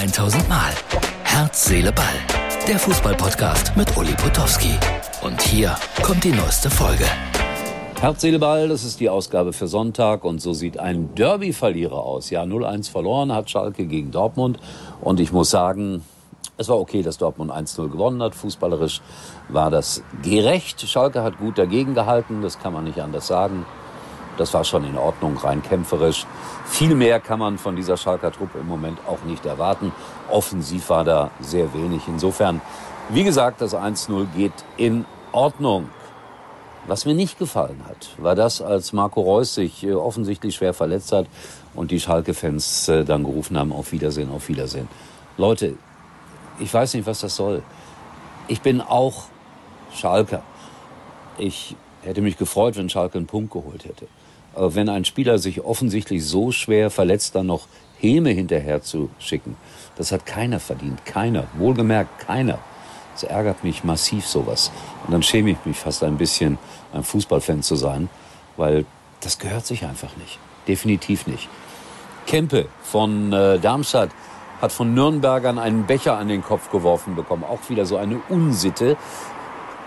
1000 0.00 0.48
Mal. 0.48 0.72
Herz, 1.24 1.66
Seele, 1.66 1.92
Ball. 1.92 2.06
Der 2.66 2.78
Fußballpodcast 2.78 3.76
mit 3.76 3.94
Uli 3.98 4.14
Potowski. 4.14 4.72
Und 5.20 5.42
hier 5.42 5.76
kommt 6.02 6.24
die 6.24 6.32
neueste 6.32 6.70
Folge. 6.70 7.04
Herz, 8.00 8.22
Seele, 8.22 8.38
Ball, 8.38 8.70
das 8.70 8.82
ist 8.82 8.98
die 9.00 9.10
Ausgabe 9.10 9.52
für 9.52 9.68
Sonntag 9.68 10.24
und 10.24 10.40
so 10.40 10.54
sieht 10.54 10.78
ein 10.78 11.14
Derby-Verlierer 11.16 11.98
aus. 11.98 12.30
Ja, 12.30 12.44
0-1 12.44 12.90
verloren 12.90 13.34
hat 13.34 13.50
Schalke 13.50 13.84
gegen 13.84 14.10
Dortmund 14.10 14.58
und 15.02 15.20
ich 15.20 15.32
muss 15.32 15.50
sagen, 15.50 16.02
es 16.56 16.70
war 16.70 16.78
okay, 16.78 17.02
dass 17.02 17.18
Dortmund 17.18 17.52
1-0 17.52 17.90
gewonnen 17.90 18.22
hat. 18.22 18.34
Fußballerisch 18.34 19.02
war 19.50 19.70
das 19.70 20.02
gerecht. 20.22 20.80
Schalke 20.80 21.22
hat 21.22 21.36
gut 21.36 21.58
dagegen 21.58 21.92
gehalten, 21.92 22.40
das 22.40 22.58
kann 22.58 22.72
man 22.72 22.84
nicht 22.84 23.00
anders 23.00 23.26
sagen. 23.26 23.66
Das 24.36 24.54
war 24.54 24.64
schon 24.64 24.84
in 24.84 24.96
Ordnung, 24.96 25.36
rein 25.36 25.62
kämpferisch. 25.62 26.26
Viel 26.66 26.94
mehr 26.94 27.20
kann 27.20 27.38
man 27.38 27.58
von 27.58 27.76
dieser 27.76 27.96
Schalker 27.96 28.32
Truppe 28.32 28.58
im 28.58 28.68
Moment 28.68 28.98
auch 29.06 29.22
nicht 29.24 29.44
erwarten. 29.44 29.92
Offensiv 30.30 30.88
war 30.88 31.04
da 31.04 31.30
sehr 31.40 31.74
wenig. 31.74 32.02
Insofern, 32.08 32.60
wie 33.10 33.24
gesagt, 33.24 33.60
das 33.60 33.74
1-0 33.74 34.26
geht 34.36 34.52
in 34.76 35.04
Ordnung. 35.32 35.90
Was 36.86 37.04
mir 37.04 37.14
nicht 37.14 37.38
gefallen 37.38 37.82
hat, 37.86 38.08
war 38.16 38.34
das, 38.34 38.62
als 38.62 38.92
Marco 38.92 39.20
Reus 39.20 39.54
sich 39.54 39.84
äh, 39.84 39.92
offensichtlich 39.92 40.54
schwer 40.54 40.72
verletzt 40.72 41.12
hat 41.12 41.26
und 41.74 41.90
die 41.90 42.00
Schalke-Fans 42.00 42.88
äh, 42.88 43.04
dann 43.04 43.24
gerufen 43.24 43.58
haben, 43.58 43.72
auf 43.72 43.92
Wiedersehen, 43.92 44.30
auf 44.30 44.48
Wiedersehen. 44.48 44.88
Leute, 45.36 45.74
ich 46.58 46.72
weiß 46.72 46.94
nicht, 46.94 47.06
was 47.06 47.20
das 47.20 47.36
soll. 47.36 47.62
Ich 48.48 48.62
bin 48.62 48.80
auch 48.80 49.24
Schalker. 49.94 50.42
Ich 51.38 51.76
hätte 52.02 52.22
mich 52.22 52.38
gefreut, 52.38 52.76
wenn 52.76 52.88
Schalke 52.88 53.18
einen 53.18 53.26
Punkt 53.26 53.52
geholt 53.52 53.84
hätte. 53.84 54.06
Aber 54.54 54.74
wenn 54.74 54.88
ein 54.88 55.04
Spieler 55.04 55.38
sich 55.38 55.62
offensichtlich 55.62 56.24
so 56.24 56.52
schwer 56.52 56.90
verletzt, 56.90 57.34
dann 57.34 57.46
noch 57.46 57.66
Häme 57.98 58.30
hinterher 58.30 58.82
zu 58.82 59.10
schicken, 59.18 59.56
das 59.96 60.12
hat 60.12 60.24
keiner 60.26 60.60
verdient. 60.60 61.04
Keiner. 61.04 61.44
Wohlgemerkt, 61.58 62.26
keiner. 62.26 62.58
Das 63.12 63.24
ärgert 63.24 63.62
mich 63.64 63.84
massiv 63.84 64.26
sowas. 64.26 64.70
Und 65.06 65.12
dann 65.12 65.22
schäme 65.22 65.50
ich 65.50 65.58
mich 65.64 65.76
fast 65.76 66.02
ein 66.02 66.16
bisschen, 66.16 66.58
ein 66.92 67.02
Fußballfan 67.02 67.62
zu 67.62 67.76
sein, 67.76 68.08
weil 68.56 68.86
das 69.20 69.38
gehört 69.38 69.66
sich 69.66 69.84
einfach 69.84 70.16
nicht. 70.16 70.38
Definitiv 70.66 71.26
nicht. 71.26 71.48
Kempe 72.26 72.66
von 72.82 73.32
äh, 73.32 73.58
Darmstadt 73.58 74.10
hat 74.60 74.72
von 74.72 74.94
Nürnbergern 74.94 75.58
einen 75.58 75.86
Becher 75.86 76.16
an 76.16 76.28
den 76.28 76.42
Kopf 76.42 76.70
geworfen 76.70 77.16
bekommen. 77.16 77.44
Auch 77.44 77.68
wieder 77.68 77.86
so 77.86 77.96
eine 77.96 78.20
Unsitte. 78.28 78.96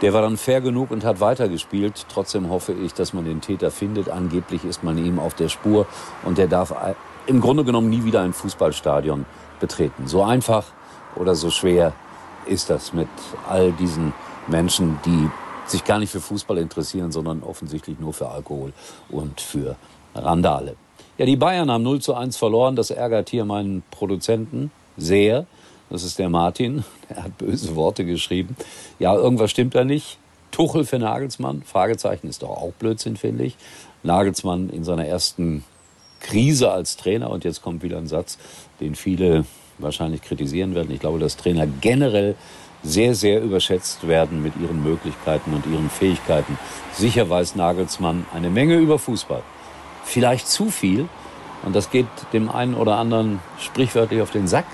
Der 0.03 0.11
war 0.11 0.21
dann 0.21 0.35
fair 0.35 0.59
genug 0.59 0.91
und 0.91 1.05
hat 1.05 1.21
weitergespielt. 1.21 2.07
Trotzdem 2.09 2.49
hoffe 2.49 2.73
ich, 2.73 2.93
dass 2.93 3.13
man 3.13 3.23
den 3.23 3.39
Täter 3.39 3.71
findet. 3.71 4.09
Angeblich 4.09 4.65
ist 4.65 4.83
man 4.83 4.97
ihm 4.97 5.17
auf 5.17 5.33
der 5.33 5.47
Spur 5.47 5.87
und 6.23 6.37
der 6.37 6.47
darf 6.47 6.75
im 7.25 7.39
Grunde 7.39 7.63
genommen 7.63 7.89
nie 7.89 8.03
wieder 8.03 8.21
ein 8.21 8.33
Fußballstadion 8.33 9.25
betreten. 9.61 10.05
So 10.07 10.21
einfach 10.21 10.65
oder 11.15 11.35
so 11.35 11.49
schwer 11.49 11.93
ist 12.45 12.69
das 12.69 12.91
mit 12.91 13.07
all 13.47 13.71
diesen 13.71 14.11
Menschen, 14.47 14.99
die 15.05 15.29
sich 15.67 15.85
gar 15.85 15.99
nicht 15.99 16.11
für 16.11 16.19
Fußball 16.19 16.57
interessieren, 16.57 17.13
sondern 17.13 17.41
offensichtlich 17.41 17.97
nur 17.97 18.11
für 18.11 18.27
Alkohol 18.27 18.73
und 19.07 19.39
für 19.39 19.77
Randale. 20.13 20.75
Ja, 21.17 21.25
die 21.25 21.37
Bayern 21.37 21.71
haben 21.71 21.83
0 21.83 22.01
zu 22.01 22.13
1 22.13 22.35
verloren. 22.35 22.75
Das 22.75 22.91
ärgert 22.91 23.29
hier 23.29 23.45
meinen 23.45 23.83
Produzenten 23.89 24.69
sehr. 24.97 25.45
Das 25.93 26.01
ist 26.01 26.17
der 26.17 26.27
Martin. 26.27 26.83
Der 27.07 27.23
hat 27.23 27.37
böse 27.37 27.75
Worte 27.75 28.03
geschrieben. 28.03 28.57
Ja, 28.97 29.13
irgendwas 29.13 29.51
stimmt 29.51 29.75
da 29.75 29.83
nicht. 29.83 30.17
Tuchel 30.49 30.85
für 30.85 30.97
Nagelsmann? 30.97 31.61
Fragezeichen 31.61 32.27
ist 32.27 32.41
doch 32.41 32.49
auch 32.49 32.71
Blödsinn, 32.79 33.15
finde 33.15 33.43
ich. 33.43 33.55
Nagelsmann 34.01 34.71
in 34.71 34.83
seiner 34.83 35.05
ersten 35.05 35.63
Krise 36.19 36.71
als 36.71 36.97
Trainer 36.97 37.29
und 37.29 37.43
jetzt 37.43 37.61
kommt 37.61 37.83
wieder 37.83 37.99
ein 37.99 38.07
Satz, 38.07 38.39
den 38.79 38.95
viele 38.95 39.45
wahrscheinlich 39.77 40.23
kritisieren 40.23 40.73
werden. 40.73 40.89
Ich 40.91 40.99
glaube, 40.99 41.19
dass 41.19 41.37
Trainer 41.37 41.67
generell 41.67 42.33
sehr, 42.81 43.13
sehr 43.13 43.43
überschätzt 43.43 44.07
werden 44.07 44.41
mit 44.41 44.53
ihren 44.59 44.81
Möglichkeiten 44.81 45.53
und 45.53 45.67
ihren 45.67 45.91
Fähigkeiten. 45.91 46.57
Sicher 46.91 47.29
weiß 47.29 47.55
Nagelsmann 47.55 48.25
eine 48.33 48.49
Menge 48.49 48.77
über 48.77 48.97
Fußball. 48.97 49.43
Vielleicht 50.03 50.47
zu 50.47 50.71
viel. 50.71 51.07
Und 51.63 51.75
das 51.75 51.91
geht 51.91 52.07
dem 52.33 52.49
einen 52.49 52.73
oder 52.73 52.97
anderen 52.97 53.41
sprichwörtlich 53.59 54.23
auf 54.23 54.31
den 54.31 54.47
Sack. 54.47 54.65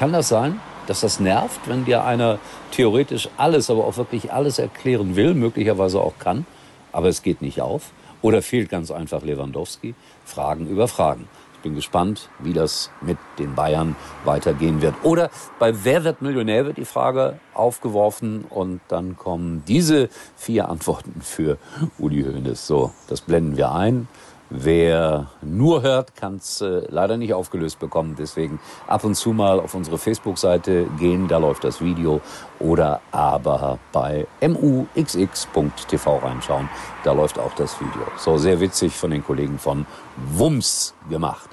Kann 0.00 0.14
das 0.14 0.30
sein, 0.30 0.58
dass 0.86 1.02
das 1.02 1.20
nervt, 1.20 1.60
wenn 1.68 1.84
dir 1.84 2.04
einer 2.04 2.38
theoretisch 2.70 3.28
alles, 3.36 3.68
aber 3.68 3.84
auch 3.84 3.98
wirklich 3.98 4.32
alles 4.32 4.58
erklären 4.58 5.14
will, 5.14 5.34
möglicherweise 5.34 6.00
auch 6.00 6.14
kann, 6.18 6.46
aber 6.90 7.08
es 7.08 7.22
geht 7.22 7.42
nicht 7.42 7.60
auf? 7.60 7.90
Oder 8.22 8.40
fehlt 8.40 8.70
ganz 8.70 8.90
einfach 8.90 9.22
Lewandowski? 9.22 9.94
Fragen 10.24 10.68
über 10.68 10.88
Fragen. 10.88 11.28
Ich 11.52 11.60
bin 11.60 11.74
gespannt, 11.74 12.30
wie 12.38 12.54
das 12.54 12.90
mit 13.02 13.18
den 13.38 13.54
Bayern 13.54 13.94
weitergehen 14.24 14.80
wird. 14.80 14.94
Oder 15.02 15.28
bei 15.58 15.84
Wer 15.84 16.02
wird 16.02 16.22
Millionär 16.22 16.64
wird 16.64 16.78
die 16.78 16.86
Frage 16.86 17.38
aufgeworfen 17.52 18.46
und 18.48 18.80
dann 18.88 19.18
kommen 19.18 19.64
diese 19.68 20.08
vier 20.34 20.70
Antworten 20.70 21.20
für 21.20 21.58
Uli 21.98 22.22
Hoeneß. 22.22 22.66
So, 22.66 22.90
das 23.10 23.20
blenden 23.20 23.58
wir 23.58 23.72
ein. 23.72 24.08
Wer 24.52 25.28
nur 25.42 25.82
hört, 25.82 26.16
kann 26.16 26.36
es 26.38 26.60
äh, 26.60 26.82
leider 26.88 27.16
nicht 27.16 27.32
aufgelöst 27.34 27.78
bekommen. 27.78 28.16
Deswegen 28.18 28.58
ab 28.88 29.04
und 29.04 29.14
zu 29.14 29.32
mal 29.32 29.60
auf 29.60 29.74
unsere 29.74 29.96
Facebook-Seite 29.96 30.86
gehen, 30.98 31.28
da 31.28 31.38
läuft 31.38 31.62
das 31.62 31.80
Video. 31.80 32.20
Oder 32.58 33.00
aber 33.12 33.78
bei 33.92 34.26
muxx.tv 34.40 36.16
reinschauen, 36.16 36.68
da 37.04 37.12
läuft 37.12 37.38
auch 37.38 37.54
das 37.54 37.80
Video. 37.80 38.02
So, 38.18 38.38
sehr 38.38 38.58
witzig 38.58 38.92
von 38.92 39.12
den 39.12 39.24
Kollegen 39.24 39.56
von 39.56 39.86
Wums 40.16 40.94
gemacht. 41.08 41.48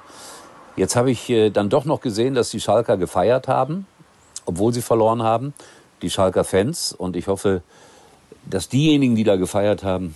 Jetzt 0.75 0.95
habe 0.95 1.11
ich 1.11 1.29
äh, 1.29 1.51
dann 1.51 1.69
doch 1.69 1.85
noch 1.85 2.01
gesehen, 2.01 2.33
dass 2.33 2.49
die 2.49 2.59
Schalker 2.59 2.97
gefeiert 2.97 3.47
haben, 3.47 3.85
obwohl 4.45 4.73
sie 4.73 4.81
verloren 4.81 5.21
haben. 5.21 5.53
Die 6.01 6.09
Schalker 6.09 6.43
Fans. 6.43 6.93
Und 6.93 7.15
ich 7.15 7.27
hoffe, 7.27 7.61
dass 8.49 8.69
diejenigen, 8.69 9.15
die 9.15 9.23
da 9.23 9.35
gefeiert 9.35 9.83
haben, 9.83 10.15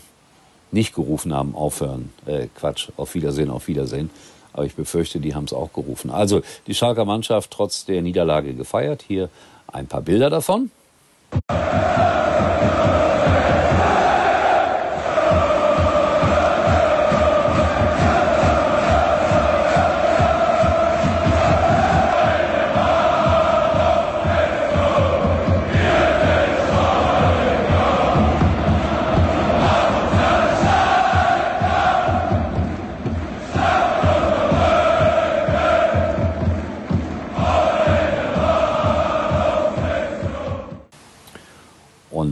nicht 0.71 0.95
gerufen 0.95 1.33
haben, 1.33 1.55
aufhören. 1.55 2.11
Äh, 2.25 2.47
Quatsch, 2.55 2.89
auf 2.97 3.13
Wiedersehen, 3.15 3.49
auf 3.49 3.67
Wiedersehen. 3.67 4.09
Aber 4.53 4.65
ich 4.65 4.75
befürchte, 4.75 5.19
die 5.19 5.33
haben 5.33 5.45
es 5.45 5.53
auch 5.53 5.71
gerufen. 5.73 6.11
Also 6.11 6.41
die 6.67 6.75
Schalker 6.75 7.05
Mannschaft 7.05 7.51
trotz 7.51 7.85
der 7.85 8.01
Niederlage 8.01 8.53
gefeiert. 8.53 9.03
Hier 9.07 9.29
ein 9.67 9.87
paar 9.87 10.01
Bilder 10.01 10.29
davon. 10.29 10.71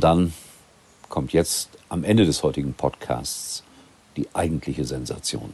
Dann 0.09 0.33
kommt 1.07 1.33
jetzt 1.33 1.69
am 1.87 2.03
Ende 2.03 2.25
des 2.25 2.41
heutigen 2.41 2.73
Podcasts 2.73 3.63
die 4.17 4.27
eigentliche 4.33 4.83
Sensation. 4.83 5.53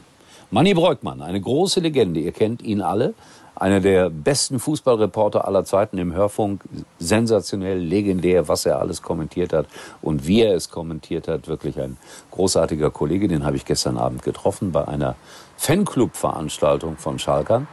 Manny 0.49 0.73
Breukmann, 0.73 1.21
eine 1.21 1.41
große 1.41 1.81
Legende, 1.81 2.21
ihr 2.21 2.31
kennt 2.31 2.61
ihn 2.61 2.81
alle, 2.81 3.13
einer 3.55 3.81
der 3.81 4.09
besten 4.09 4.59
Fußballreporter 4.59 5.45
aller 5.45 5.65
Zeiten 5.65 5.97
im 5.97 6.13
Hörfunk, 6.13 6.63
sensationell, 6.99 7.79
legendär, 7.79 8.47
was 8.47 8.65
er 8.65 8.79
alles 8.79 9.01
kommentiert 9.01 9.51
hat 9.51 9.65
und 10.01 10.25
wie 10.25 10.41
er 10.41 10.55
es 10.55 10.69
kommentiert 10.69 11.27
hat, 11.27 11.49
wirklich 11.49 11.77
ein 11.77 11.97
großartiger 12.31 12.91
Kollege, 12.91 13.27
den 13.27 13.45
habe 13.45 13.57
ich 13.57 13.65
gestern 13.65 13.97
Abend 13.97 14.23
getroffen 14.23 14.71
bei 14.71 14.87
einer 14.87 15.15
Fanclub-Veranstaltung 15.57 16.95
von 16.95 17.19
Schalkern. 17.19 17.67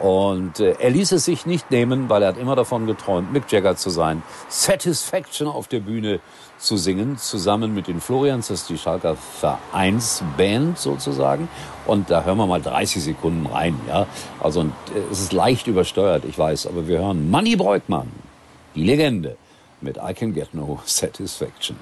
Und 0.00 0.60
äh, 0.60 0.76
er 0.78 0.90
ließ 0.90 1.12
es 1.12 1.26
sich 1.26 1.44
nicht 1.44 1.70
nehmen, 1.70 2.08
weil 2.08 2.22
er 2.22 2.28
hat 2.28 2.38
immer 2.38 2.56
davon 2.56 2.86
geträumt, 2.86 3.32
Mick 3.32 3.52
Jagger 3.52 3.76
zu 3.76 3.90
sein, 3.90 4.22
Satisfaction 4.48 5.46
auf 5.46 5.68
der 5.68 5.80
Bühne 5.80 6.20
zu 6.58 6.78
singen, 6.78 7.18
zusammen 7.18 7.74
mit 7.74 7.86
den 7.86 8.00
Florians, 8.00 8.48
das 8.48 8.62
ist 8.62 8.70
die 8.70 8.78
Schalker 8.78 9.16
Vereinsband 9.16 10.78
sozusagen. 10.78 11.48
Und 11.86 12.10
da 12.10 12.24
hören 12.24 12.38
wir 12.38 12.46
mal 12.46 12.62
30 12.62 13.02
Sekunden 13.02 13.46
rein, 13.46 13.78
ja. 13.88 14.06
Also 14.40 14.60
und, 14.60 14.72
äh, 14.94 15.12
es 15.12 15.20
ist 15.20 15.32
leicht 15.32 15.66
übersteuert, 15.66 16.24
ich 16.24 16.38
weiß, 16.38 16.66
aber 16.66 16.88
wir 16.88 16.98
hören 16.98 17.30
Manny 17.30 17.56
Breukmann, 17.56 18.10
die 18.74 18.84
Legende, 18.84 19.36
mit 19.82 19.96
I 19.96 20.14
Can 20.14 20.32
Get 20.32 20.54
No 20.54 20.80
Satisfaction. 20.84 21.76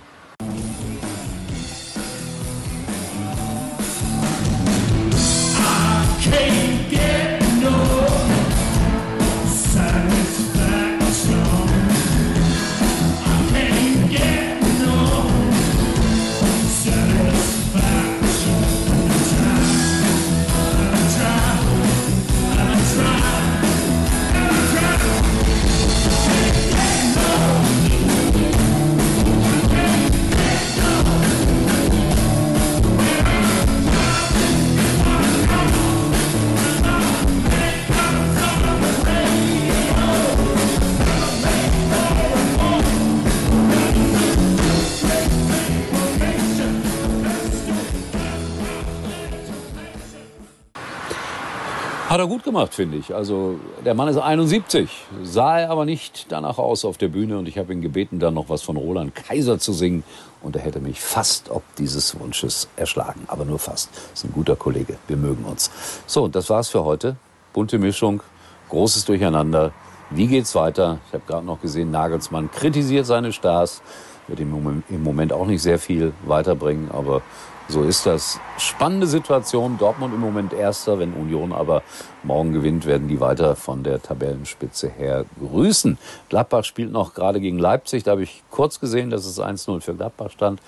Hat 52.08 52.20
er 52.20 52.26
gut 52.26 52.42
gemacht, 52.42 52.72
finde 52.72 52.96
ich. 52.96 53.14
Also 53.14 53.60
der 53.84 53.92
Mann 53.92 54.08
ist 54.08 54.16
71, 54.16 54.88
sah 55.22 55.58
er 55.58 55.68
aber 55.68 55.84
nicht 55.84 56.24
danach 56.30 56.56
aus 56.56 56.86
auf 56.86 56.96
der 56.96 57.08
Bühne 57.08 57.36
und 57.36 57.46
ich 57.46 57.58
habe 57.58 57.70
ihn 57.74 57.82
gebeten, 57.82 58.18
dann 58.18 58.32
noch 58.32 58.48
was 58.48 58.62
von 58.62 58.78
Roland 58.78 59.14
Kaiser 59.14 59.58
zu 59.58 59.74
singen 59.74 60.04
und 60.40 60.56
er 60.56 60.62
hätte 60.62 60.80
mich 60.80 61.02
fast 61.02 61.50
ob 61.50 61.62
dieses 61.76 62.18
Wunsches 62.18 62.66
erschlagen, 62.76 63.24
aber 63.26 63.44
nur 63.44 63.58
fast. 63.58 63.90
Ist 64.14 64.24
ein 64.24 64.32
guter 64.32 64.56
Kollege, 64.56 64.96
wir 65.06 65.18
mögen 65.18 65.44
uns. 65.44 65.70
So, 66.06 66.28
das 66.28 66.48
war's 66.48 66.70
für 66.70 66.82
heute. 66.82 67.16
Bunte 67.52 67.78
Mischung, 67.78 68.22
großes 68.70 69.04
Durcheinander. 69.04 69.72
Wie 70.08 70.28
geht's 70.28 70.54
weiter? 70.54 71.00
Ich 71.08 71.12
habe 71.12 71.24
gerade 71.26 71.44
noch 71.44 71.60
gesehen, 71.60 71.90
Nagelsmann 71.90 72.50
kritisiert 72.50 73.04
seine 73.04 73.34
Stars, 73.34 73.82
wird 74.28 74.40
im 74.40 75.02
Moment 75.02 75.34
auch 75.34 75.46
nicht 75.46 75.60
sehr 75.60 75.78
viel 75.78 76.14
weiterbringen, 76.24 76.90
aber 76.90 77.20
so 77.68 77.82
ist 77.82 78.06
das. 78.06 78.40
Spannende 78.56 79.06
Situation. 79.06 79.76
Dortmund 79.78 80.14
im 80.14 80.20
Moment 80.20 80.54
Erster. 80.54 80.98
Wenn 80.98 81.12
Union 81.12 81.52
aber 81.52 81.82
morgen 82.22 82.52
gewinnt, 82.52 82.86
werden 82.86 83.08
die 83.08 83.20
weiter 83.20 83.56
von 83.56 83.82
der 83.82 84.00
Tabellenspitze 84.00 84.88
her 84.88 85.26
grüßen. 85.38 85.98
Gladbach 86.30 86.64
spielt 86.64 86.90
noch 86.90 87.12
gerade 87.12 87.40
gegen 87.40 87.58
Leipzig. 87.58 88.04
Da 88.04 88.12
habe 88.12 88.22
ich 88.22 88.42
kurz 88.50 88.80
gesehen, 88.80 89.10
dass 89.10 89.26
es 89.26 89.38
1-0 89.38 89.80
für 89.80 89.94
Gladbach 89.94 90.30
stand. 90.30 90.60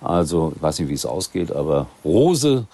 Also, 0.00 0.52
ich 0.56 0.62
weiß 0.62 0.80
nicht, 0.80 0.88
wie 0.88 0.94
es 0.94 1.06
ausgeht, 1.06 1.52
aber 1.52 1.86
Rose 2.04 2.66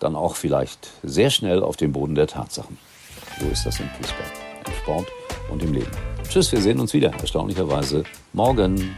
dann 0.00 0.16
auch 0.16 0.34
vielleicht 0.34 0.90
sehr 1.02 1.30
schnell 1.30 1.62
auf 1.62 1.76
den 1.76 1.92
Boden 1.92 2.14
der 2.14 2.26
Tatsachen. 2.26 2.78
So 3.40 3.46
ist 3.46 3.64
das 3.64 3.80
im 3.80 3.88
Fußball, 3.90 4.26
im 4.66 4.72
Sport 4.74 5.06
und 5.50 5.62
im 5.62 5.72
Leben. 5.72 5.90
Tschüss, 6.28 6.50
wir 6.52 6.60
sehen 6.60 6.80
uns 6.80 6.92
wieder, 6.92 7.12
erstaunlicherweise 7.12 8.04
morgen. 8.32 8.94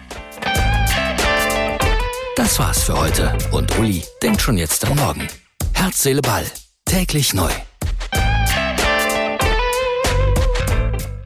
Das 2.37 2.59
war's 2.59 2.83
für 2.83 3.01
heute 3.01 3.33
und 3.51 3.79
Uli 3.79 4.05
denkt 4.23 4.43
schon 4.43 4.59
jetzt 4.59 4.85
an 4.85 4.95
morgen. 4.99 5.27
Herz, 5.73 6.03
Seele, 6.03 6.21
Ball. 6.21 6.45
Täglich 6.85 7.33
neu. 7.33 7.51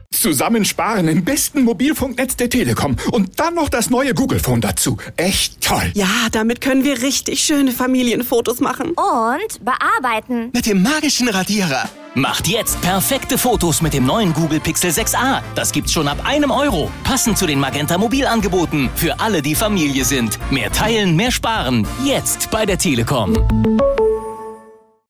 Zusammensparen 0.09 1.09
im 1.09 1.25
besten 1.25 1.63
Mobilfunknetz 1.63 2.37
der 2.37 2.49
Telekom 2.49 2.95
und 3.11 3.41
dann 3.41 3.55
noch 3.55 3.67
das 3.67 3.89
neue 3.89 4.13
Google 4.13 4.39
Phone 4.39 4.61
dazu. 4.61 4.95
Echt 5.17 5.59
toll. 5.59 5.91
Ja, 5.95 6.29
damit 6.31 6.61
können 6.61 6.85
wir 6.85 7.01
richtig 7.01 7.43
schöne 7.43 7.73
Familienfotos 7.73 8.61
machen. 8.61 8.91
Und 8.91 9.65
bearbeiten. 9.65 10.51
Mit 10.53 10.65
dem 10.65 10.81
magischen 10.81 11.27
Radierer. 11.27 11.89
Macht 12.13 12.49
jetzt 12.49 12.81
perfekte 12.81 13.37
Fotos 13.37 13.81
mit 13.81 13.93
dem 13.93 14.05
neuen 14.05 14.33
Google 14.33 14.59
Pixel 14.59 14.91
6a. 14.91 15.41
Das 15.55 15.71
gibt's 15.71 15.93
schon 15.93 16.09
ab 16.09 16.17
einem 16.25 16.51
Euro. 16.51 16.91
Passend 17.05 17.37
zu 17.37 17.47
den 17.47 17.57
Magenta 17.57 17.97
Mobilangeboten. 17.97 18.89
Für 18.95 19.21
alle, 19.21 19.41
die 19.41 19.55
Familie 19.55 20.03
sind. 20.03 20.37
Mehr 20.51 20.69
teilen, 20.73 21.15
mehr 21.15 21.31
sparen. 21.31 21.87
Jetzt 22.03 22.51
bei 22.51 22.65
der 22.65 22.77
Telekom. 22.77 23.37